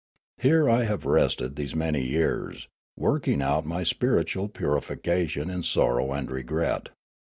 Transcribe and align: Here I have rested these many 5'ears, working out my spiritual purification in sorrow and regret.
Here 0.39 0.67
I 0.67 0.85
have 0.85 1.05
rested 1.05 1.55
these 1.57 1.75
many 1.75 2.03
5'ears, 2.09 2.65
working 2.97 3.39
out 3.39 3.67
my 3.67 3.83
spiritual 3.83 4.49
purification 4.49 5.51
in 5.51 5.61
sorrow 5.61 6.11
and 6.11 6.31
regret. 6.31 6.89